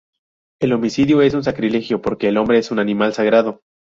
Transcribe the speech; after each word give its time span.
El 0.59 0.73
homicidio 0.73 1.21
es 1.21 1.35
un 1.35 1.43
sacrilegio 1.43 2.01
porque 2.01 2.27
el 2.29 2.37
hombre 2.37 2.57
es 2.57 2.71
un 2.71 2.79
animal 2.79 3.13
sagrado. 3.13 3.61